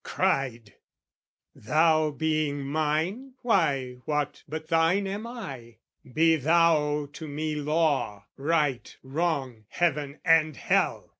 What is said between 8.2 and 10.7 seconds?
right, wrong, heaven and